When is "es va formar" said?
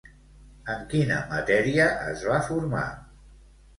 2.15-2.87